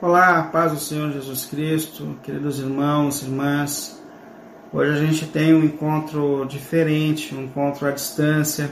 [0.00, 4.00] Olá, paz do Senhor Jesus Cristo, queridos irmãos, irmãs.
[4.72, 8.70] Hoje a gente tem um encontro diferente, um encontro à distância.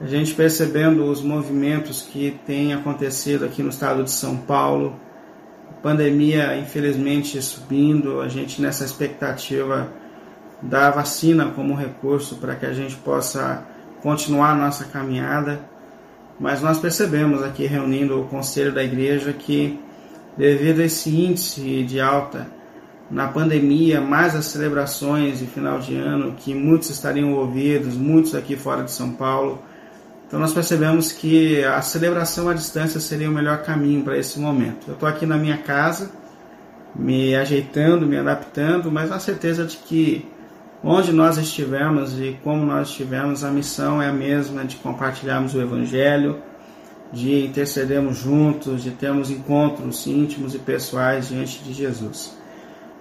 [0.00, 4.94] A gente percebendo os movimentos que têm acontecido aqui no estado de São Paulo,
[5.68, 9.92] a pandemia infelizmente subindo, a gente nessa expectativa
[10.62, 13.66] da vacina como recurso para que a gente possa
[14.00, 15.68] continuar a nossa caminhada.
[16.38, 19.82] Mas nós percebemos aqui reunindo o conselho da igreja que
[20.36, 22.48] Devido a esse índice de alta
[23.10, 28.56] na pandemia, mais as celebrações de final de ano, que muitos estariam envolvidos, muitos aqui
[28.56, 29.62] fora de São Paulo.
[30.26, 34.88] Então nós percebemos que a celebração à distância seria o melhor caminho para esse momento.
[34.88, 36.10] Eu estou aqui na minha casa,
[36.94, 40.26] me ajeitando, me adaptando, mas na certeza de que
[40.82, 45.60] onde nós estivermos e como nós estivermos, a missão é a mesma de compartilharmos o
[45.60, 46.40] Evangelho,
[47.14, 52.36] de intercedermos juntos, de termos encontros íntimos e pessoais diante de Jesus.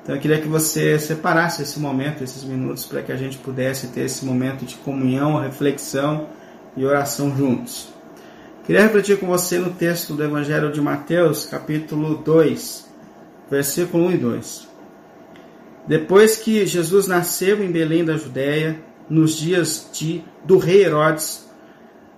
[0.04, 3.88] Então eu queria que você separasse esse momento, esses minutos, para que a gente pudesse
[3.88, 6.28] ter esse momento de comunhão, reflexão
[6.78, 7.88] e oração juntos.
[8.66, 12.88] Queria refletir com você no texto do Evangelho de Mateus, capítulo 2,
[13.50, 14.68] versículo 1 e 2.
[15.88, 21.50] Depois que Jesus nasceu em Belém da Judéia, nos dias de, do rei Herodes,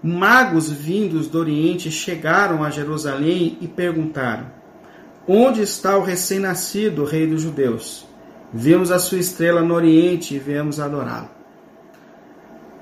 [0.06, 4.46] magos vindos do Oriente chegaram a Jerusalém e perguntaram:
[5.28, 8.06] Onde está o recém-nascido rei dos judeus?
[8.54, 11.30] Vimos a sua estrela no Oriente e viemos adorá-lo.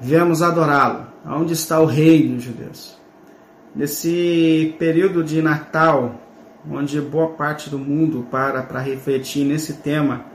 [0.01, 1.07] Viemos adorá-lo.
[1.25, 2.97] Onde está o rei dos judeus?
[3.73, 6.19] Nesse período de Natal,
[6.69, 10.25] onde boa parte do mundo para para refletir nesse tema,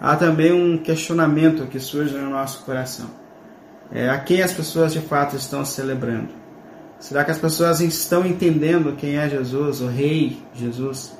[0.00, 3.21] há também um questionamento que surge no nosso coração
[3.92, 6.28] é, a quem as pessoas de fato estão celebrando?
[6.98, 11.12] Será que as pessoas estão entendendo quem é Jesus, o Rei Jesus?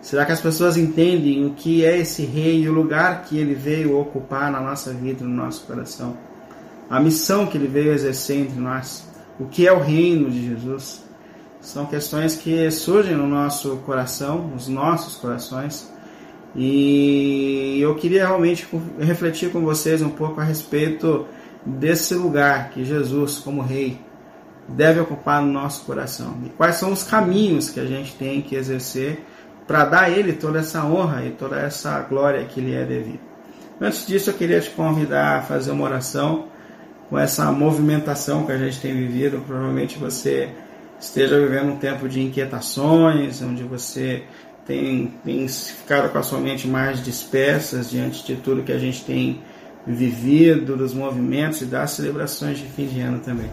[0.00, 3.54] Será que as pessoas entendem o que é esse Rei e o lugar que ele
[3.54, 6.16] veio ocupar na nossa vida, no nosso coração?
[6.90, 9.06] A missão que ele veio exercer entre nós?
[9.38, 11.02] O que é o reino de Jesus?
[11.60, 15.90] São questões que surgem no nosso coração, nos nossos corações.
[16.54, 21.24] E eu queria realmente refletir com vocês um pouco a respeito
[21.64, 24.00] desse lugar que Jesus, como Rei,
[24.68, 26.36] deve ocupar no nosso coração.
[26.44, 29.24] E quais são os caminhos que a gente tem que exercer
[29.66, 33.20] para dar a Ele toda essa honra e toda essa glória que lhe é devido.
[33.80, 36.46] Antes disso, eu queria te convidar a fazer uma oração
[37.08, 39.42] com essa movimentação que a gente tem vivido.
[39.46, 40.50] Provavelmente você
[41.00, 44.24] esteja vivendo um tempo de inquietações, onde você
[44.64, 49.04] tem, tem ficado com a sua mente mais dispersas diante de tudo que a gente
[49.04, 49.42] tem
[49.86, 53.50] vivido, dos movimentos e das celebrações de fim de ano também.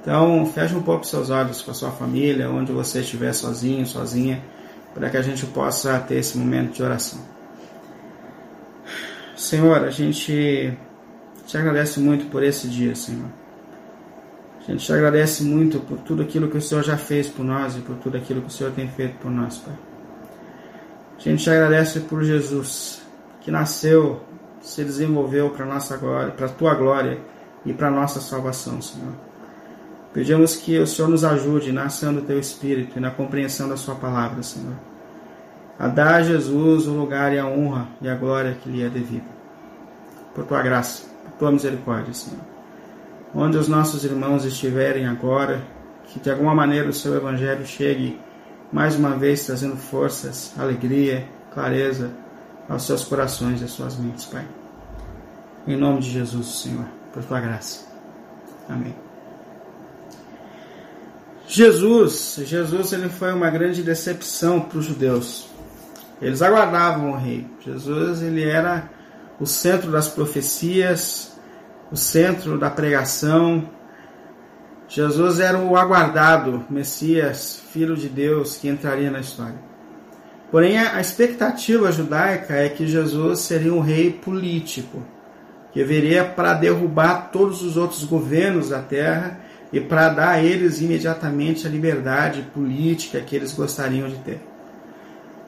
[0.00, 4.42] Então, feche um pouco seus olhos com a sua família, onde você estiver sozinho, sozinha,
[4.94, 7.20] para que a gente possa ter esse momento de oração.
[9.36, 10.76] Senhor, a gente
[11.46, 13.28] te agradece muito por esse dia, Senhor.
[14.60, 17.76] A gente te agradece muito por tudo aquilo que o Senhor já fez por nós
[17.76, 19.74] e por tudo aquilo que o Senhor tem feito por nós, Pai.
[21.18, 23.02] A gente te agradece por Jesus,
[23.40, 24.22] que nasceu
[24.68, 27.18] se desenvolveu para nossa glória, para a tua glória
[27.64, 29.14] e para nossa salvação, Senhor.
[30.12, 33.78] Pedimos que o Senhor nos ajude na ação do teu Espírito e na compreensão da
[33.78, 34.74] sua palavra, Senhor.
[35.78, 38.90] A dar a Jesus o lugar e a honra e a glória que lhe é
[38.90, 39.24] devida.
[40.34, 42.40] Por tua graça, por tua misericórdia, Senhor.
[43.34, 45.62] Onde os nossos irmãos estiverem agora,
[46.04, 48.20] que de alguma maneira o seu evangelho chegue
[48.70, 52.10] mais uma vez trazendo forças, alegria, clareza,
[52.68, 54.46] aos seus corações e às suas mentes, Pai.
[55.66, 57.86] Em nome de Jesus, Senhor, por tua graça.
[58.68, 58.94] Amém.
[61.46, 65.48] Jesus, Jesus ele foi uma grande decepção para os judeus.
[66.20, 67.46] Eles aguardavam o rei.
[67.60, 68.90] Jesus ele era
[69.40, 71.38] o centro das profecias,
[71.90, 73.68] o centro da pregação.
[74.88, 79.58] Jesus era o aguardado Messias, filho de Deus, que entraria na história.
[80.50, 85.02] Porém, a expectativa judaica é que Jesus seria um rei político,
[85.72, 89.38] que viria para derrubar todos os outros governos da terra
[89.70, 94.40] e para dar a eles imediatamente a liberdade política que eles gostariam de ter.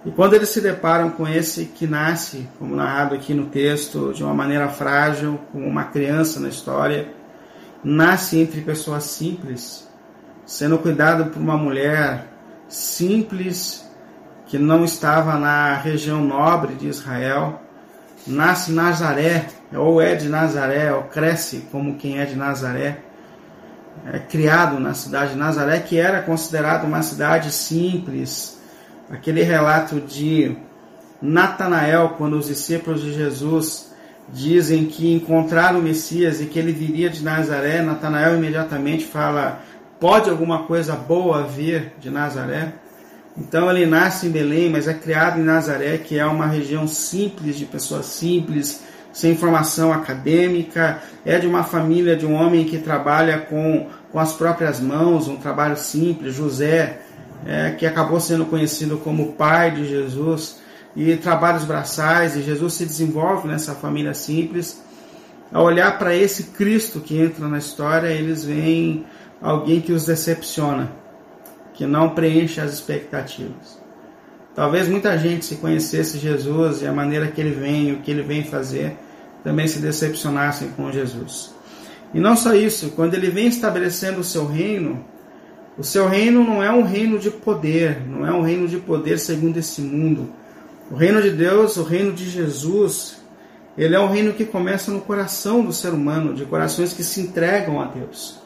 [0.05, 4.23] E quando eles se deparam com esse que nasce, como narrado aqui no texto, de
[4.23, 7.09] uma maneira frágil, como uma criança na história,
[7.83, 9.89] nasce entre pessoas simples,
[10.45, 12.29] sendo cuidado por uma mulher
[12.69, 13.90] simples
[14.51, 17.63] que não estava na região nobre de Israel,
[18.27, 22.99] nasce Nazaré, ou é de Nazaré, ou cresce como quem é de Nazaré,
[24.13, 28.61] é criado na cidade de Nazaré, que era considerada uma cidade simples,
[29.09, 30.57] aquele relato de
[31.23, 33.95] Natanael, quando os discípulos de Jesus
[34.33, 39.61] dizem que encontraram o Messias e que ele viria de Nazaré, Natanael imediatamente fala:
[40.01, 42.73] Pode alguma coisa boa vir de Nazaré?
[43.37, 47.57] Então ele nasce em Belém, mas é criado em Nazaré, que é uma região simples,
[47.57, 48.83] de pessoas simples,
[49.13, 54.33] sem formação acadêmica, é de uma família de um homem que trabalha com, com as
[54.33, 57.01] próprias mãos, um trabalho simples, José,
[57.47, 60.59] é, que acabou sendo conhecido como pai de Jesus,
[60.95, 64.83] e trabalhos braçais, e Jesus se desenvolve nessa família simples.
[65.53, 69.05] Ao olhar para esse Cristo que entra na história, eles veem
[69.41, 70.93] alguém que os decepciona,
[71.81, 73.81] que não preenche as expectativas.
[74.55, 78.23] Talvez muita gente, se conhecesse Jesus e a maneira que ele vem, o que ele
[78.23, 78.99] vem fazer,
[79.43, 81.55] também se decepcionassem com Jesus.
[82.13, 85.03] E não só isso, quando ele vem estabelecendo o seu reino,
[85.79, 89.19] o seu reino não é um reino de poder, não é um reino de poder
[89.19, 90.31] segundo esse mundo.
[90.91, 93.23] O reino de Deus, o reino de Jesus,
[93.79, 97.23] ele é um reino que começa no coração do ser humano, de corações que se
[97.23, 98.39] entregam a Deus,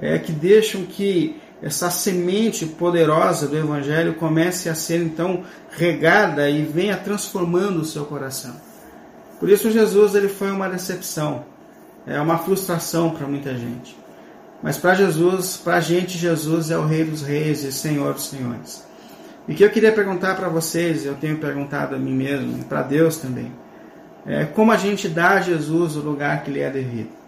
[0.00, 6.62] é que deixam que essa semente poderosa do Evangelho comece a ser então regada e
[6.62, 8.54] venha transformando o seu coração.
[9.40, 11.44] Por isso Jesus ele foi uma decepção,
[12.06, 13.96] é uma frustração para muita gente.
[14.62, 18.28] Mas para Jesus, para a gente, Jesus é o Rei dos Reis e Senhor dos
[18.28, 18.82] Senhores.
[19.46, 22.82] E o que eu queria perguntar para vocês, eu tenho perguntado a mim mesmo, para
[22.82, 23.52] Deus também,
[24.26, 27.23] é como a gente dá a Jesus o lugar que lhe é devido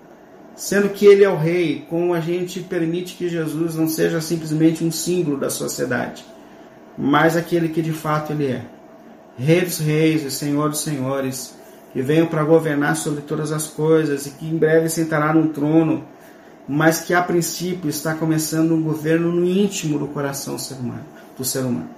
[0.57, 4.83] sendo que ele é o rei, como a gente permite que Jesus não seja simplesmente
[4.83, 6.25] um símbolo da sociedade,
[6.97, 8.65] mas aquele que de fato ele é.
[9.39, 11.55] Rei dos reis e Senhor dos senhores,
[11.93, 16.07] que veio para governar sobre todas as coisas e que em breve sentará no trono,
[16.67, 21.91] mas que a princípio está começando um governo no íntimo do coração do ser humano.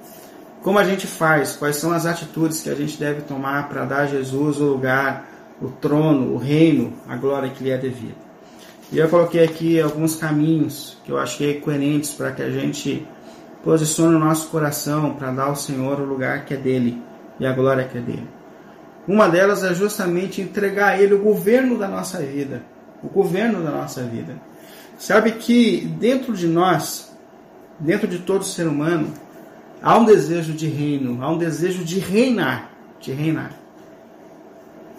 [0.63, 1.55] Como a gente faz?
[1.55, 5.29] Quais são as atitudes que a gente deve tomar para dar a Jesus o lugar,
[5.63, 8.28] o trono, o reino, a glória que lhe é devida?
[8.91, 13.07] E eu coloquei aqui alguns caminhos que eu achei coerentes para que a gente
[13.63, 17.03] posicione o nosso coração para dar ao Senhor o lugar que é dele
[17.39, 18.27] e a glória que é dele.
[19.07, 22.63] Uma delas é justamente entregar a ele o governo da nossa vida,
[23.03, 24.37] o governo da nossa vida.
[24.99, 27.15] Sabe que dentro de nós,
[27.79, 29.13] dentro de todo ser humano,
[29.83, 32.71] há um desejo de reino, há um desejo de reinar,
[33.01, 33.53] de reinar.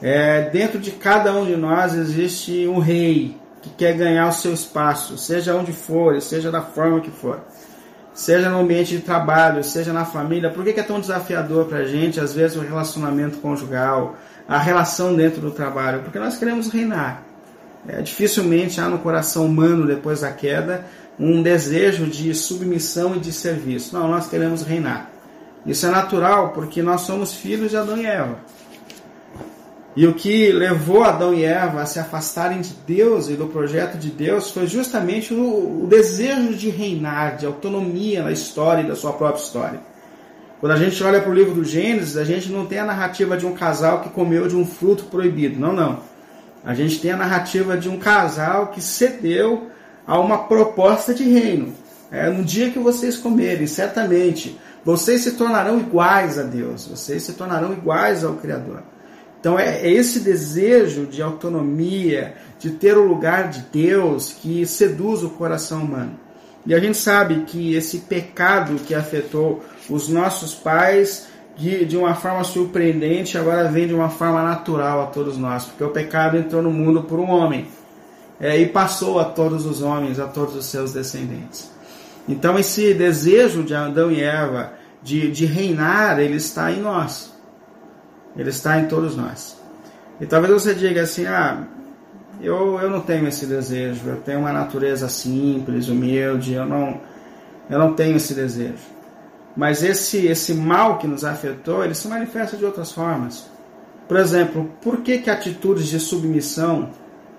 [0.02, 4.54] É, dentro de cada um de nós existe um rei, que quer ganhar o seu
[4.54, 7.42] espaço, seja onde for, seja da forma que for,
[8.14, 10.50] seja no ambiente de trabalho, seja na família.
[10.50, 14.16] Por que é tão desafiador para a gente, às vezes, o relacionamento conjugal,
[14.48, 16.02] a relação dentro do trabalho?
[16.04, 17.24] Porque nós queremos reinar.
[17.88, 20.86] É, dificilmente há no coração humano, depois da queda,
[21.18, 23.98] um desejo de submissão e de serviço.
[23.98, 25.10] Não, nós queremos reinar.
[25.66, 28.38] Isso é natural porque nós somos filhos de Adão e Eva.
[29.96, 33.98] E o que levou Adão e Eva a se afastarem de Deus e do projeto
[33.98, 38.96] de Deus foi justamente o, o desejo de reinar, de autonomia na história e da
[38.96, 39.80] sua própria história.
[40.60, 43.38] Quando a gente olha para o livro do Gênesis, a gente não tem a narrativa
[43.38, 45.60] de um casal que comeu de um fruto proibido.
[45.60, 46.02] Não, não.
[46.64, 49.70] A gente tem a narrativa de um casal que cedeu
[50.06, 51.74] a uma proposta de reino.
[52.12, 57.34] É, no dia que vocês comerem, certamente, vocês se tornarão iguais a Deus, vocês se
[57.34, 58.84] tornarão iguais ao Criador.
[59.40, 65.24] Então é, é esse desejo de autonomia, de ter o lugar de Deus que seduz
[65.24, 66.20] o coração humano.
[66.66, 71.28] E a gente sabe que esse pecado que afetou os nossos pais
[71.58, 75.84] de, de uma forma surpreendente agora vem de uma forma natural a todos nós, porque
[75.84, 77.68] o pecado entrou no mundo por um homem
[78.40, 81.70] é, e passou a todos os homens, a todos os seus descendentes.
[82.28, 87.34] Então esse desejo de Adão e Eva de, de reinar, ele está em nós.
[88.40, 89.60] Ele está em todos nós.
[90.22, 91.68] E talvez você diga assim: ah,
[92.42, 97.02] eu, eu não tenho esse desejo, eu tenho uma natureza simples, humilde, eu não,
[97.70, 98.80] eu não tenho esse desejo.
[99.58, 103.46] Mas esse, esse mal que nos afetou, ele se manifesta de outras formas.
[104.08, 106.92] Por exemplo, por que, que atitudes de submissão,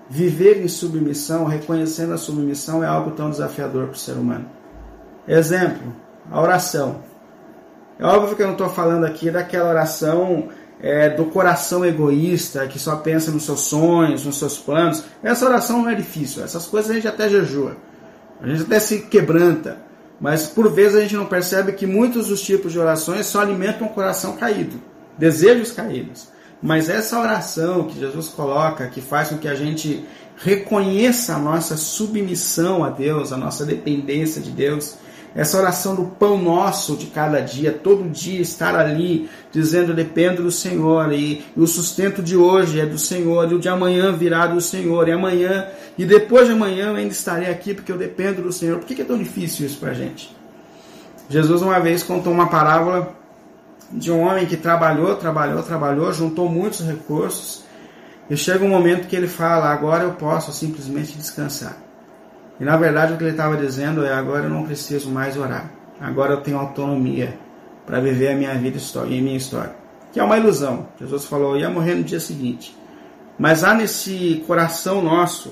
[0.07, 4.45] viver em submissão, reconhecendo a submissão, é algo tão desafiador para o ser humano?
[5.27, 5.95] Exemplo,
[6.29, 6.97] a oração.
[7.97, 10.49] É óbvio que eu não estou falando aqui daquela oração
[10.81, 15.03] é, do coração egoísta, que só pensa nos seus sonhos, nos seus planos.
[15.21, 17.77] Essa oração não é difícil, essas coisas a gente até jejua,
[18.41, 19.77] a gente até se quebranta,
[20.19, 23.87] mas por vezes a gente não percebe que muitos dos tipos de orações só alimentam
[23.87, 24.81] o coração caído,
[25.17, 26.29] desejos caídos.
[26.61, 30.05] Mas essa oração que Jesus coloca, que faz com que a gente
[30.37, 34.95] reconheça a nossa submissão a Deus, a nossa dependência de Deus,
[35.33, 40.51] essa oração do pão nosso de cada dia, todo dia estar ali dizendo dependo do
[40.51, 44.47] Senhor e, e o sustento de hoje é do Senhor e o de amanhã virá
[44.47, 48.41] do Senhor e amanhã e depois de amanhã eu ainda estarei aqui porque eu dependo
[48.41, 48.79] do Senhor.
[48.79, 50.35] Por que é tão difícil isso para a gente?
[51.29, 53.15] Jesus uma vez contou uma parábola
[53.89, 57.63] de um homem que trabalhou, trabalhou, trabalhou, juntou muitos recursos
[58.29, 61.77] e chega um momento que ele fala: agora eu posso simplesmente descansar.
[62.61, 65.71] E na verdade o que ele estava dizendo é: agora eu não preciso mais orar.
[65.99, 67.35] Agora eu tenho autonomia
[67.87, 69.75] para viver a minha vida e a minha história.
[70.13, 70.87] Que é uma ilusão.
[70.99, 72.77] Jesus falou: ia morrer no dia seguinte.
[73.39, 75.51] Mas há nesse coração nosso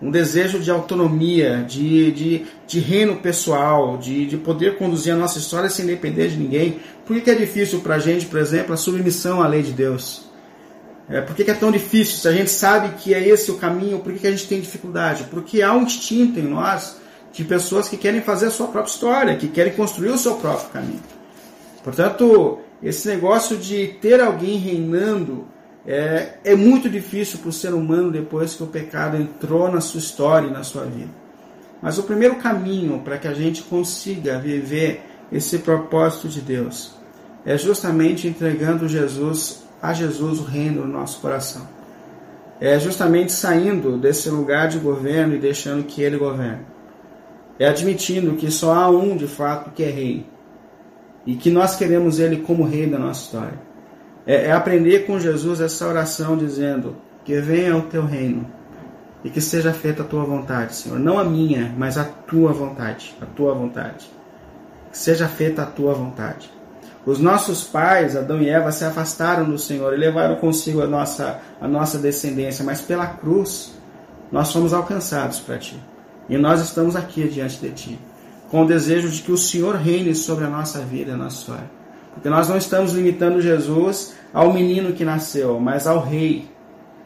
[0.00, 5.38] um desejo de autonomia, de, de, de reino pessoal, de, de poder conduzir a nossa
[5.38, 6.78] história sem depender de ninguém.
[7.04, 9.72] Por que, que é difícil para a gente, por exemplo, a submissão à lei de
[9.72, 10.27] Deus?
[11.10, 12.18] É, por que, é tão difícil?
[12.18, 14.60] Se a gente sabe que é esse o caminho, por que, que a gente tem
[14.60, 15.24] dificuldade?
[15.30, 16.98] Porque há um instinto em nós
[17.32, 20.68] de pessoas que querem fazer a sua própria história, que querem construir o seu próprio
[20.70, 21.02] caminho.
[21.82, 25.46] Portanto, esse negócio de ter alguém reinando
[25.86, 30.00] é, é muito difícil para o ser humano depois que o pecado entrou na sua
[30.00, 31.10] história e na sua vida.
[31.80, 36.92] Mas o primeiro caminho para que a gente consiga viver esse propósito de Deus
[37.46, 41.66] é justamente entregando Jesus a Jesus o reino no nosso coração.
[42.60, 46.66] É justamente saindo desse lugar de governo e deixando que ele governe.
[47.58, 50.26] É admitindo que só há um de fato que é rei
[51.24, 53.60] e que nós queremos ele como rei da nossa história.
[54.26, 58.46] É, é aprender com Jesus essa oração dizendo: Que venha o teu reino
[59.24, 60.98] e que seja feita a tua vontade, Senhor.
[60.98, 63.14] Não a minha, mas a tua vontade.
[63.20, 64.10] A tua vontade.
[64.90, 66.50] Que seja feita a tua vontade.
[67.08, 71.40] Os nossos pais, Adão e Eva, se afastaram do Senhor e levaram consigo a nossa,
[71.58, 73.72] a nossa descendência, mas pela cruz
[74.30, 75.82] nós fomos alcançados para ti.
[76.28, 77.98] E nós estamos aqui diante de ti,
[78.50, 81.70] com o desejo de que o Senhor reine sobre a nossa vida, a nossa história.
[82.12, 86.46] Porque nós não estamos limitando Jesus ao menino que nasceu, mas ao rei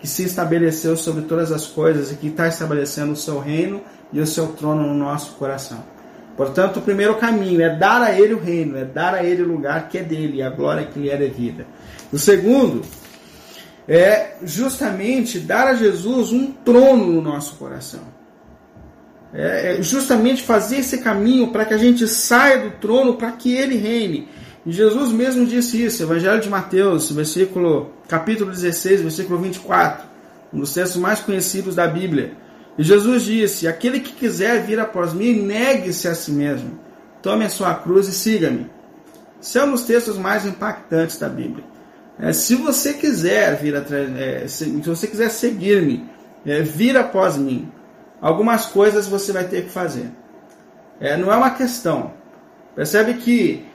[0.00, 3.80] que se estabeleceu sobre todas as coisas e que está estabelecendo o seu reino
[4.12, 5.91] e o seu trono no nosso coração.
[6.36, 9.48] Portanto, o primeiro caminho é dar a ele o reino, é dar a ele o
[9.48, 11.66] lugar que é dele, a glória que lhe é devida.
[12.12, 12.82] O segundo
[13.86, 18.00] é justamente dar a Jesus um trono no nosso coração.
[19.34, 23.54] É, é justamente fazer esse caminho para que a gente saia do trono para que
[23.54, 24.28] ele reine.
[24.64, 30.06] Jesus mesmo disse isso, Evangelho de Mateus, versículo, capítulo 16, versículo 24,
[30.52, 32.34] um dos textos mais conhecidos da Bíblia.
[32.76, 36.78] E Jesus disse: Aquele que quiser vir após mim, negue-se a si mesmo.
[37.20, 38.70] Tome a sua cruz e siga-me.
[39.40, 41.64] Esse é um dos textos mais impactantes da Bíblia.
[42.18, 46.08] É, se você quiser vir atrás, é, se, se, você quiser seguir-me,
[46.46, 47.70] é, vir após mim,
[48.20, 50.10] algumas coisas você vai ter que fazer.
[51.00, 52.12] É, não é uma questão.
[52.74, 53.66] Percebe que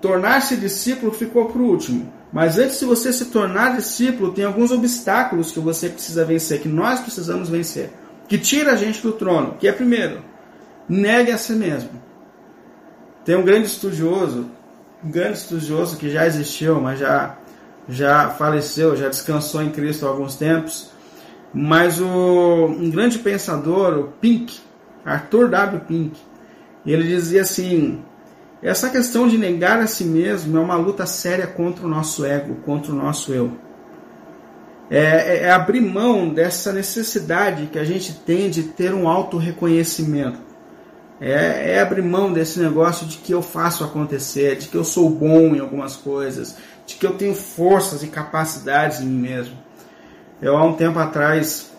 [0.00, 2.12] tornar-se discípulo ficou o último.
[2.32, 6.68] Mas antes de você se tornar discípulo, tem alguns obstáculos que você precisa vencer, que
[6.68, 7.90] nós precisamos vencer
[8.30, 10.22] que tira a gente do trono, que é primeiro,
[10.88, 11.90] negue a si mesmo.
[13.24, 14.48] Tem um grande estudioso,
[15.04, 17.36] um grande estudioso que já existiu, mas já
[17.88, 20.92] já faleceu, já descansou em Cristo há alguns tempos,
[21.52, 24.60] mas o, um grande pensador, o Pink,
[25.04, 25.80] Arthur W.
[25.80, 26.20] Pink,
[26.86, 28.00] ele dizia assim:
[28.62, 32.54] essa questão de negar a si mesmo é uma luta séria contra o nosso ego,
[32.64, 33.58] contra o nosso eu
[34.90, 40.50] é, é, é abrir mão dessa necessidade que a gente tem de ter um auto-reconhecimento.
[41.20, 45.08] É, é, abrir mão desse negócio de que eu faço acontecer, de que eu sou
[45.08, 46.56] bom em algumas coisas,
[46.86, 49.56] de que eu tenho forças e capacidades em mim mesmo.
[50.42, 51.70] Eu, há um tempo atrás,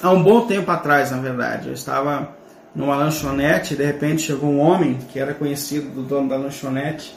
[0.00, 2.36] há um bom tempo atrás, na verdade, eu estava
[2.74, 7.14] numa lanchonete e de repente chegou um homem que era conhecido do dono da lanchonete,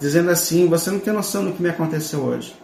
[0.00, 2.54] dizendo assim: Você não tem noção do que me aconteceu hoje.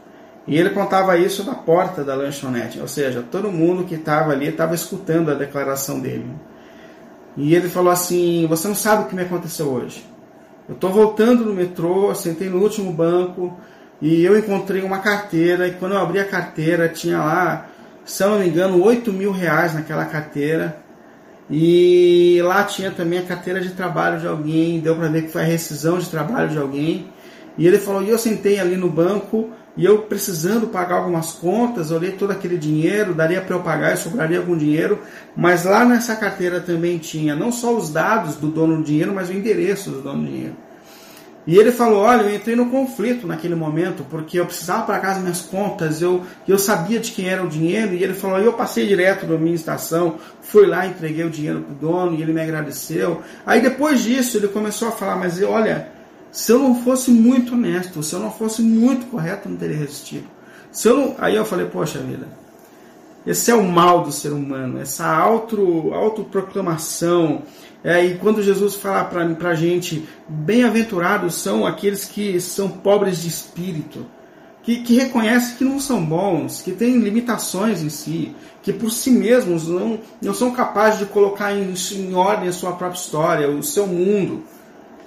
[0.51, 4.49] E ele contava isso da porta da lanchonete, ou seja, todo mundo que estava ali
[4.49, 6.27] estava escutando a declaração dele.
[7.37, 10.05] E ele falou assim: Você não sabe o que me aconteceu hoje.
[10.69, 13.57] Eu estou voltando no metrô, sentei no último banco
[14.03, 15.69] e eu encontrei uma carteira.
[15.69, 17.69] E quando eu abri a carteira, tinha lá,
[18.05, 20.77] se eu não me engano, 8 mil reais naquela carteira.
[21.49, 24.81] E lá tinha também a carteira de trabalho de alguém.
[24.81, 27.09] Deu para ver que foi a rescisão de trabalho de alguém.
[27.57, 31.91] E ele falou: E eu sentei ali no banco e eu precisando pagar algumas contas,
[31.91, 34.99] olhei todo aquele dinheiro, daria para eu pagar e sobraria algum dinheiro,
[35.37, 39.29] mas lá nessa carteira também tinha não só os dados do dono do dinheiro, mas
[39.29, 40.57] o endereço do dono do dinheiro.
[41.47, 45.19] E ele falou: Olha, eu entrei no conflito naquele momento, porque eu precisava pagar as
[45.19, 48.87] minhas contas, eu, eu sabia de quem era o dinheiro, e ele falou: Eu passei
[48.87, 52.43] direto da minha estação, fui lá, entreguei o dinheiro para o dono, e ele me
[52.43, 53.23] agradeceu.
[53.47, 55.89] Aí depois disso, ele começou a falar: Mas olha,
[56.31, 59.77] se eu não fosse muito honesto, se eu não fosse muito correto, eu não teria
[59.77, 60.27] resistido.
[60.71, 61.15] Se eu não...
[61.19, 62.29] Aí eu falei: Poxa vida,
[63.27, 67.43] esse é o mal do ser humano, essa auto, autoproclamação
[67.83, 73.29] é, e quando Jesus fala para a gente, bem-aventurados são aqueles que são pobres de
[73.29, 74.07] espírito,
[74.63, 79.11] que, que reconhecem que não são bons, que têm limitações em si, que por si
[79.11, 83.63] mesmos não, não são capazes de colocar em, em ordem a sua própria história, o
[83.63, 84.45] seu mundo.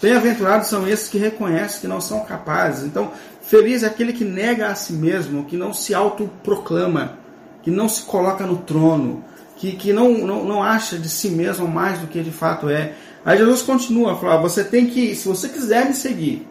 [0.04, 2.84] Bem-aventurados são esses que reconhecem que não são capazes.
[2.84, 7.18] Então, feliz é aquele que nega a si mesmo, que não se autoproclama,
[7.62, 9.24] que não se coloca no trono,
[9.56, 12.92] que, que não, não, não acha de si mesmo mais do que de fato é.
[13.24, 16.46] Aí Jesus continua, fala, você tem que, se você quiser me seguir,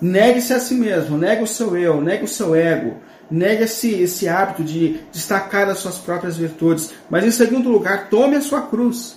[0.00, 2.96] negue-se a si mesmo, negue o seu eu, negue o seu ego,
[3.30, 8.34] negue esse, esse hábito de destacar as suas próprias virtudes, mas em segundo lugar, tome
[8.34, 9.16] a sua cruz.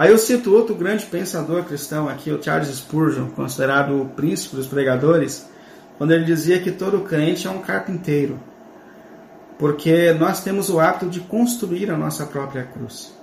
[0.00, 4.66] Aí eu cito outro grande pensador cristão aqui, o Charles Spurgeon, considerado o príncipe dos
[4.66, 5.46] pregadores,
[5.98, 8.40] quando ele dizia que todo crente é um carpinteiro
[9.60, 13.14] porque nós temos o hábito de construir a nossa própria cruz.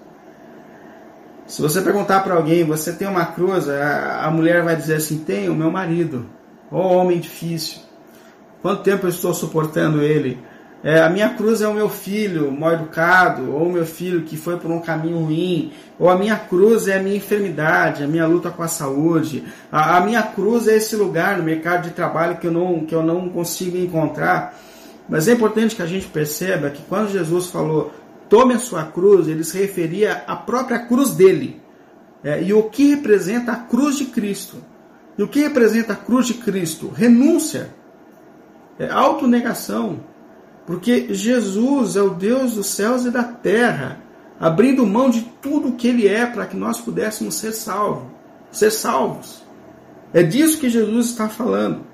[1.48, 5.56] Se você perguntar para alguém, você tem uma cruz, a, mulher vai dizer assim: tenho,
[5.56, 6.28] meu marido.
[6.72, 7.80] Oh, homem difícil.
[8.62, 10.38] Quanto tempo eu estou suportando ele?
[10.88, 14.38] É, a minha cruz é o meu filho mal educado, ou o meu filho que
[14.38, 18.26] foi por um caminho ruim, ou a minha cruz é a minha enfermidade, a minha
[18.26, 22.38] luta com a saúde, a, a minha cruz é esse lugar no mercado de trabalho
[22.38, 24.58] que eu não, que eu não consigo encontrar.
[25.10, 27.92] Mas é importante que a gente perceba que quando Jesus falou
[28.30, 31.62] tome a sua cruz, ele se referia à própria cruz dele.
[32.24, 34.56] É, e o que representa a cruz de Cristo?
[35.18, 36.88] E o que representa a cruz de Cristo?
[36.96, 37.72] Renúncia,
[38.80, 40.16] é, autonegação.
[40.68, 44.00] Porque Jesus é o Deus dos céus e da terra,
[44.40, 48.04] abrindo mão de tudo o que ele é para que nós pudéssemos ser salvos.
[48.52, 49.44] Ser salvos.
[50.14, 51.88] É disso que Jesus está falando.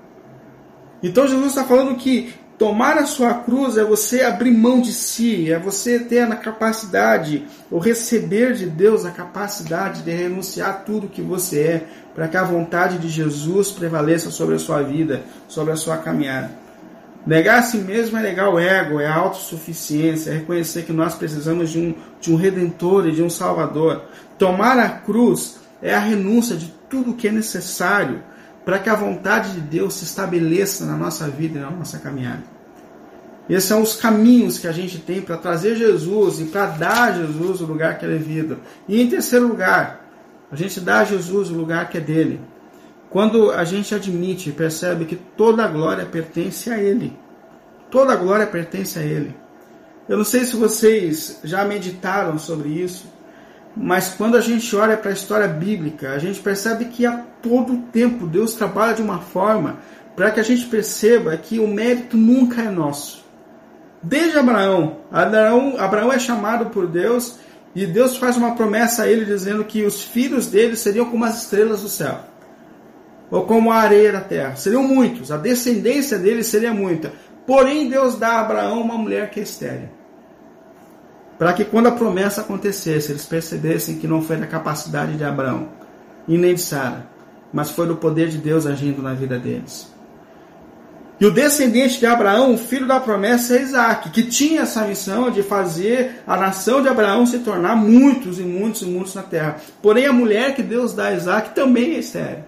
[1.01, 5.51] Então Jesus está falando que Tomar a sua cruz é você abrir mão de si,
[5.51, 11.09] é você ter a capacidade, ou receber de Deus a capacidade de renunciar a tudo
[11.09, 15.73] que você é, para que a vontade de Jesus prevaleça sobre a sua vida, sobre
[15.73, 16.62] a sua caminhada.
[17.25, 21.15] Negar a si mesmo é negar o ego, é a autossuficiência, é reconhecer que nós
[21.15, 24.03] precisamos de um, de um redentor e de um salvador.
[24.37, 28.21] Tomar a cruz é a renúncia de tudo que é necessário
[28.65, 32.43] para que a vontade de Deus se estabeleça na nossa vida e na nossa caminhada.
[33.49, 37.11] Esses são os caminhos que a gente tem para trazer Jesus e para dar a
[37.11, 38.59] Jesus o lugar que é devido.
[38.87, 40.07] E em terceiro lugar,
[40.51, 42.39] a gente dá a Jesus o lugar que é dele.
[43.13, 47.15] Quando a gente admite e percebe que toda a glória pertence a Ele.
[47.91, 49.35] Toda a glória pertence a Ele.
[50.09, 53.05] Eu não sei se vocês já meditaram sobre isso,
[53.77, 57.83] mas quando a gente olha para a história bíblica, a gente percebe que a todo
[57.91, 59.77] tempo Deus trabalha de uma forma
[60.15, 63.23] para que a gente perceba que o mérito nunca é nosso.
[64.01, 67.37] Desde Abraão, Abraão, Abraão é chamado por Deus
[67.75, 71.43] e Deus faz uma promessa a ele dizendo que os filhos dele seriam como as
[71.43, 72.19] estrelas do céu,
[73.29, 74.55] ou como a areia da terra.
[74.55, 77.11] Seriam muitos, a descendência dele seria muita.
[77.45, 79.89] Porém, Deus dá a Abraão uma mulher que é estéril
[81.37, 85.67] para que quando a promessa acontecesse, eles percebessem que não foi da capacidade de Abraão
[86.27, 87.05] e nem de Sara,
[87.51, 89.91] mas foi do poder de Deus agindo na vida deles.
[91.19, 95.29] E o descendente de Abraão, o filho da promessa, é Isaac, que tinha essa missão
[95.29, 99.57] de fazer a nação de Abraão se tornar muitos e muitos e muitos na terra.
[99.81, 102.43] Porém, a mulher que Deus dá a Isaac também é estéreo.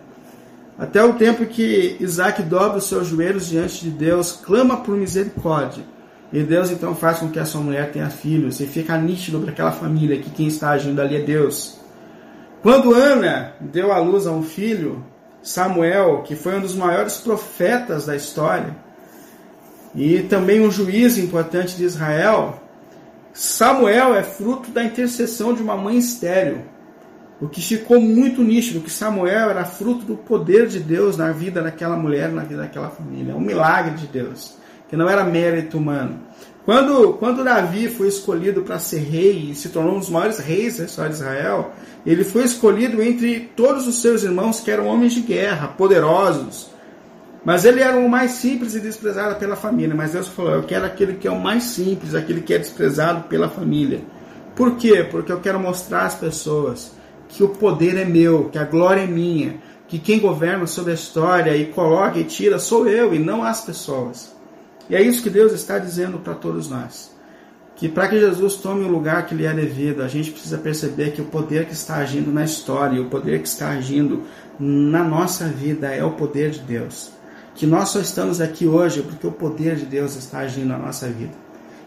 [0.77, 5.83] Até o tempo que Isaac dobra os seus joelhos diante de Deus, clama por misericórdia
[6.35, 9.51] e Deus então faz com que a sua mulher tenha filhos e fica nítido para
[9.51, 11.79] aquela família que quem está agindo ali é Deus.
[12.61, 15.01] Quando Ana deu à luz a um filho,
[15.41, 18.75] Samuel, que foi um dos maiores profetas da história,
[19.95, 22.61] e também um juiz importante de Israel,
[23.31, 26.65] Samuel é fruto da intercessão de uma mãe estéril.
[27.39, 31.61] O que ficou muito nítido que Samuel era fruto do poder de Deus na vida
[31.61, 33.33] daquela mulher, na vida daquela família.
[33.33, 34.55] É um milagre de Deus
[34.87, 36.19] que não era mérito humano.
[36.63, 40.77] Quando, quando Davi foi escolhido para ser rei e se tornou um dos maiores reis
[40.77, 41.71] da história de Israel,
[42.05, 46.69] ele foi escolhido entre todos os seus irmãos que eram homens de guerra, poderosos.
[47.43, 49.93] Mas ele era o mais simples e desprezado pela família.
[49.93, 53.27] Mas Deus falou: Eu quero aquele que é o mais simples, aquele que é desprezado
[53.27, 54.01] pela família.
[54.55, 55.05] Por quê?
[55.09, 56.93] Porque eu quero mostrar às pessoas
[57.27, 60.95] que o poder é meu, que a glória é minha, que quem governa sobre a
[60.95, 64.35] história e coloca e tira sou eu e não as pessoas.
[64.89, 67.13] E é isso que Deus está dizendo para todos nós.
[67.75, 71.11] Que para que Jesus tome o lugar que lhe é devido, a gente precisa perceber
[71.11, 74.23] que o poder que está agindo na história, o poder que está agindo
[74.57, 77.11] na nossa vida é o poder de Deus.
[77.53, 81.07] Que nós só estamos aqui hoje porque o poder de Deus está agindo na nossa
[81.07, 81.33] vida.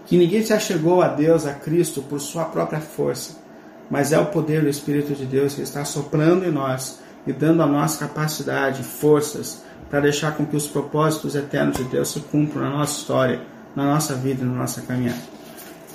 [0.04, 3.36] Que ninguém se achegou a Deus, a Cristo, por sua própria força,
[3.90, 7.62] mas é o poder do Espírito de Deus que está soprando em nós e dando
[7.62, 12.62] a nós capacidade, forças para deixar com que os propósitos eternos de Deus se cumpram
[12.62, 13.40] na nossa história,
[13.74, 15.20] na nossa vida na nossa caminhada.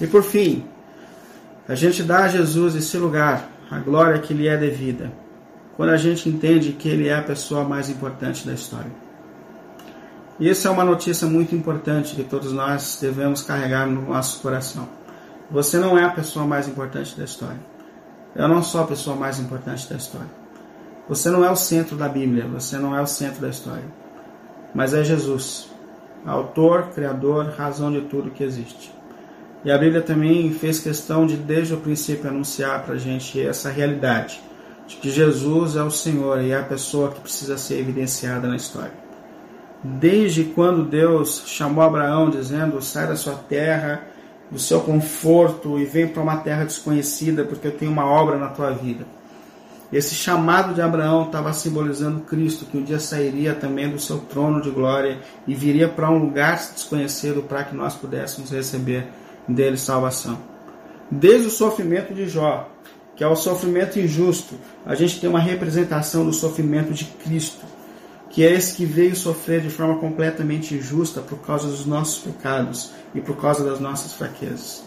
[0.01, 0.65] E por fim,
[1.67, 5.11] a gente dá a Jesus esse lugar, a glória que lhe é devida,
[5.77, 8.91] quando a gente entende que ele é a pessoa mais importante da história.
[10.39, 14.89] E essa é uma notícia muito importante que todos nós devemos carregar no nosso coração.
[15.51, 17.72] Você não é a pessoa mais importante da história.
[18.35, 20.29] Eu não sou a pessoa mais importante da história.
[21.07, 23.83] Você não é o centro da Bíblia, você não é o centro da história,
[24.73, 25.69] mas é Jesus,
[26.25, 28.91] autor, criador, razão de tudo que existe.
[29.65, 33.69] E a Bíblia também fez questão de, desde o princípio, anunciar para a gente essa
[33.69, 34.41] realidade,
[34.87, 38.55] de que Jesus é o Senhor e é a pessoa que precisa ser evidenciada na
[38.55, 38.93] história.
[39.83, 44.01] Desde quando Deus chamou Abraão, dizendo: sai da sua terra,
[44.53, 48.47] do seu conforto e vem para uma terra desconhecida, porque eu tenho uma obra na
[48.47, 49.05] tua vida
[49.93, 54.59] esse chamado de Abraão estava simbolizando Cristo, que um dia sairia também do seu trono
[54.59, 59.07] de glória e viria para um lugar desconhecido para que nós pudéssemos receber
[59.47, 60.39] dele salvação.
[61.11, 62.67] Desde o sofrimento de Jó,
[63.15, 67.63] que é o sofrimento injusto, a gente tem uma representação do sofrimento de Cristo,
[68.33, 72.89] que é esse que veio sofrer de forma completamente injusta por causa dos nossos pecados
[73.13, 74.83] e por causa das nossas fraquezas.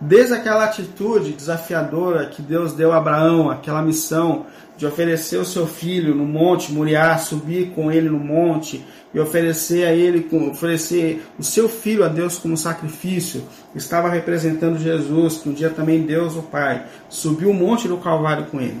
[0.00, 4.46] Desde aquela atitude desafiadora que Deus deu a Abraão, aquela missão
[4.78, 9.84] de oferecer o seu filho no monte Moriá, subir com ele no monte e oferecer
[9.84, 13.42] a ele, oferecer o seu filho a Deus como sacrifício,
[13.74, 18.46] estava representando Jesus, que um dia também Deus, o Pai, subiu o monte do Calvário
[18.46, 18.80] com ele.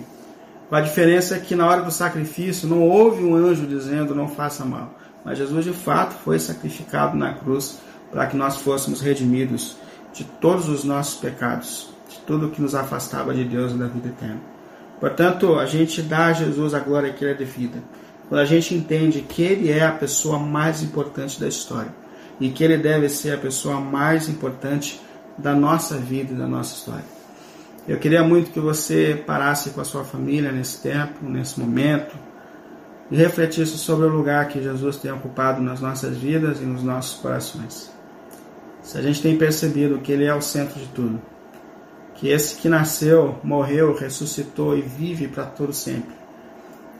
[0.70, 4.66] A diferença é que na hora do sacrifício não houve um anjo dizendo não faça
[4.66, 7.78] mal, mas Jesus de fato foi sacrificado na cruz
[8.12, 9.76] para que nós fôssemos redimidos
[10.12, 14.08] de todos os nossos pecados, de tudo que nos afastava de Deus e da vida
[14.08, 14.40] eterna.
[15.00, 17.82] Portanto, a gente dá a Jesus a glória que ele é devida.
[18.28, 21.94] Quando a gente entende que ele é a pessoa mais importante da história
[22.38, 25.00] e que ele deve ser a pessoa mais importante
[25.38, 27.17] da nossa vida e da nossa história.
[27.88, 32.14] Eu queria muito que você parasse com a sua família nesse tempo, nesse momento,
[33.10, 37.18] e refletisse sobre o lugar que Jesus tem ocupado nas nossas vidas e nos nossos
[37.20, 37.98] corações
[38.88, 41.20] se a gente tem percebido que Ele é o centro de tudo,
[42.14, 46.16] que esse que nasceu, morreu, ressuscitou e vive para todo sempre,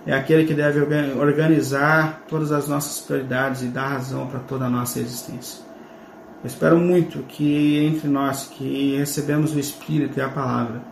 [0.06, 0.80] é aquele que deve
[1.18, 5.67] organizar todas as nossas prioridades e dar razão para toda a nossa existência.
[6.42, 10.82] Eu espero muito que entre nós que recebemos o Espírito e a palavra,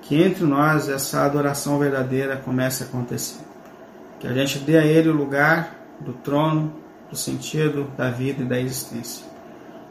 [0.00, 3.44] que entre nós essa adoração verdadeira comece a acontecer.
[4.18, 6.72] Que a gente dê a Ele o lugar do trono,
[7.10, 9.26] do sentido da vida e da existência.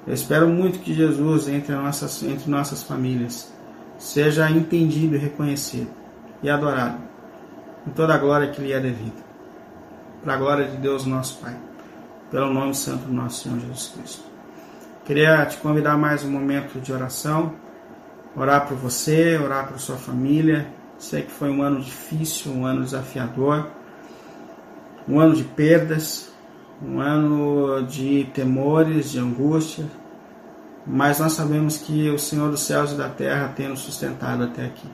[0.07, 3.53] Eu espero muito que Jesus entre nossas, entre nossas famílias
[3.97, 5.91] seja entendido e reconhecido
[6.41, 6.97] e adorado
[7.87, 9.23] em toda a glória que lhe é devida.
[10.23, 11.55] Para a glória de Deus, nosso Pai,
[12.31, 14.32] pelo nome santo do nosso Senhor Jesus Cristo.
[15.05, 17.55] Queria te convidar mais um momento de oração,
[18.37, 20.65] orar por você, orar por sua família.
[20.97, 23.67] Sei que foi um ano difícil, um ano desafiador,
[25.05, 26.31] um ano de perdas,
[26.81, 29.83] um ano de temores, de angústia,
[30.87, 34.63] mas nós sabemos que o Senhor dos céus e da terra tem nos sustentado até
[34.63, 34.87] aqui.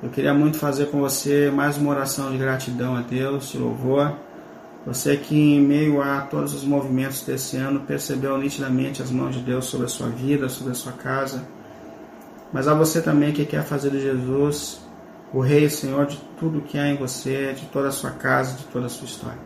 [0.00, 4.14] Eu queria muito fazer com você mais uma oração de gratidão a Deus, de louvor.
[4.86, 9.40] Você que, em meio a todos os movimentos desse ano, percebeu nitidamente as mãos de
[9.40, 11.42] Deus sobre a sua vida, sobre a sua casa.
[12.52, 14.80] Mas a você também que quer fazer de Jesus
[15.32, 18.64] o Rei Senhor de tudo que há em você, de toda a sua casa, de
[18.66, 19.38] toda a sua história.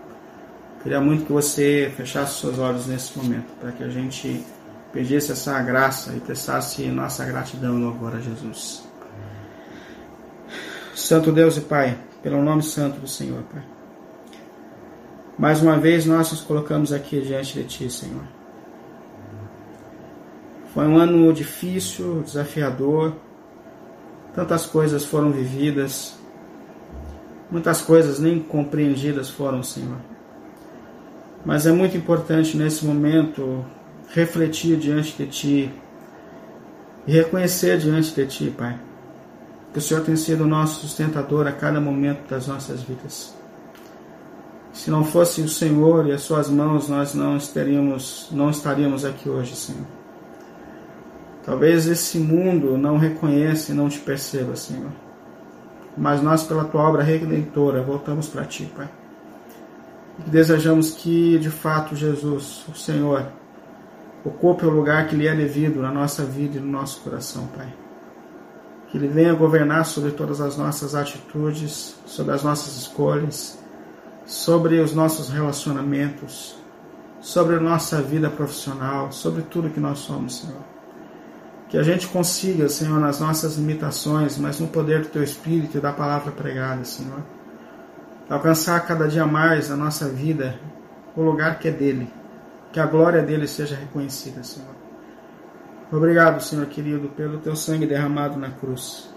[0.83, 4.44] Queria muito que você fechasse seus olhos nesse momento, para que a gente
[4.92, 8.87] pedisse essa graça e prestasse nossa gratidão e louvor a Jesus.
[10.94, 13.77] Santo Deus e Pai, pelo nome santo do Senhor, Pai.
[15.38, 18.24] Mais uma vez nós nos colocamos aqui diante de Ti, Senhor.
[20.74, 23.14] Foi um ano difícil, desafiador.
[24.35, 26.18] Tantas coisas foram vividas.
[27.51, 29.98] Muitas coisas nem compreendidas foram, Senhor.
[31.44, 33.64] Mas é muito importante nesse momento
[34.09, 35.72] refletir diante de Ti
[37.07, 38.77] e reconhecer diante de Ti, Pai,
[39.72, 43.38] que o Senhor tem sido o nosso sustentador a cada momento das nossas vidas.
[44.78, 49.28] Se não fosse o Senhor e as suas mãos, nós não estaríamos, não estaríamos aqui
[49.28, 49.84] hoje, Senhor.
[51.44, 54.92] Talvez esse mundo não reconheça e não te perceba, Senhor.
[55.96, 58.88] Mas nós, pela tua obra redentora, voltamos para ti, Pai.
[60.24, 63.26] E desejamos que, de fato, Jesus, o Senhor,
[64.24, 67.74] ocupe o lugar que lhe é devido na nossa vida e no nosso coração, Pai.
[68.92, 73.58] Que Ele venha governar sobre todas as nossas atitudes, sobre as nossas escolhas,
[74.28, 76.54] sobre os nossos relacionamentos,
[77.18, 80.60] sobre a nossa vida profissional, sobre tudo que nós somos, Senhor.
[81.70, 85.80] Que a gente consiga, Senhor, nas nossas limitações, mas no poder do Teu Espírito e
[85.80, 87.22] da palavra pregada, Senhor,
[88.28, 90.60] alcançar cada dia mais na nossa vida
[91.16, 92.12] o lugar que é dele,
[92.70, 94.76] que a glória dele seja reconhecida, Senhor.
[95.90, 99.08] Obrigado, Senhor querido, pelo Teu sangue derramado na cruz.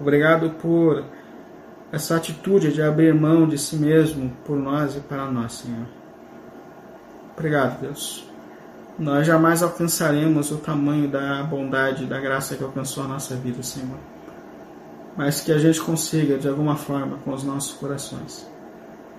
[0.00, 1.04] Obrigado por
[1.96, 5.86] essa atitude de abrir mão de si mesmo por nós e para nós, Senhor.
[7.34, 8.26] Obrigado, Deus
[8.98, 13.98] nós jamais alcançaremos o tamanho da bondade, da graça que alcançou a nossa vida, Senhor.
[15.16, 18.48] Mas que a gente consiga, de alguma forma, com os nossos corações,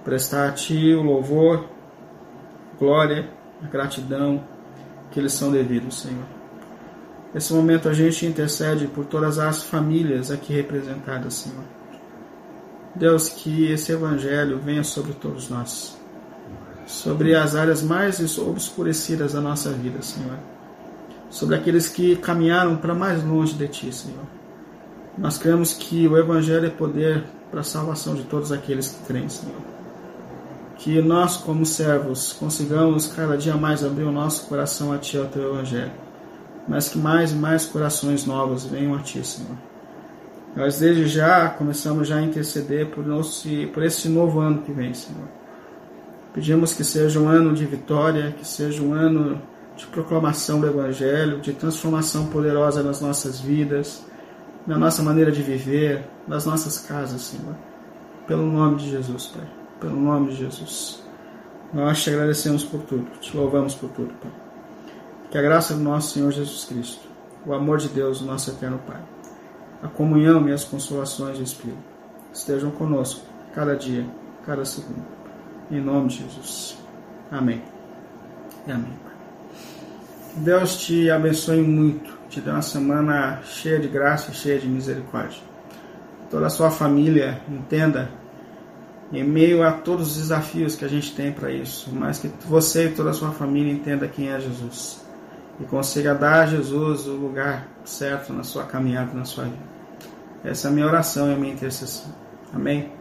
[0.04, 1.66] prestar a Ti o louvor,
[2.80, 3.30] glória,
[3.64, 4.44] a gratidão
[5.12, 6.26] que eles são devidos, Senhor.
[7.34, 11.77] Nesse momento a gente intercede por todas as famílias aqui representadas, Senhor.
[12.98, 15.98] Deus, que esse Evangelho venha sobre todos nós
[16.88, 20.38] sobre as áreas mais obscurecidas da nossa vida, Senhor.
[21.30, 24.24] Sobre aqueles que caminharam para mais longe de Ti, Senhor.
[25.18, 29.28] Nós cremos que o Evangelho é poder para a salvação de todos aqueles que creem,
[29.28, 29.56] Senhor.
[30.78, 35.26] Que nós, como servos, consigamos cada dia mais abrir o nosso coração a Ti, ao
[35.26, 35.92] Teu Evangelho.
[36.68, 39.58] Mas que mais e mais corações novos venham a Ti, Senhor.
[40.56, 44.94] Nós desde já começamos já a interceder por, nosso, por esse novo ano que vem,
[44.94, 45.38] Senhor
[46.38, 49.42] Pedimos que seja um ano de vitória, que seja um ano
[49.76, 54.06] de proclamação do Evangelho, de transformação poderosa nas nossas vidas,
[54.68, 57.56] na nossa maneira de viver, nas nossas casas, Senhor.
[58.28, 59.50] Pelo nome de Jesus, Pai.
[59.82, 61.04] Pelo nome de Jesus.
[61.74, 64.32] Nós te agradecemos por tudo, te louvamos por tudo, Pai.
[65.32, 67.08] Que a graça do nosso Senhor Jesus Cristo,
[67.48, 69.02] o amor de Deus, o nosso eterno Pai,
[69.82, 71.78] a comunhão e as consolações do Espírito
[72.34, 73.22] estejam conosco
[73.54, 74.06] cada dia,
[74.46, 75.18] cada segundo
[75.72, 76.78] em nome de Jesus.
[77.32, 77.62] Amém.
[78.66, 78.94] E amém.
[80.36, 82.18] Deus te abençoe muito.
[82.30, 85.42] Te dê uma semana cheia de graça e cheia de misericórdia.
[86.30, 88.10] Toda a sua família entenda,
[89.12, 92.88] em meio a todos os desafios que a gente tem para isso, mas que você
[92.88, 95.07] e toda a sua família entenda quem é Jesus
[95.60, 99.78] e consiga dar a Jesus o lugar certo na sua caminhada, na sua vida.
[100.44, 102.14] Essa é a minha oração e a minha intercessão.
[102.54, 102.92] Amém?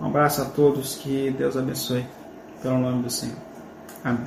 [0.00, 2.06] Um abraço a todos, que Deus abençoe.
[2.62, 3.36] Pelo nome do Senhor.
[4.04, 4.26] Amém.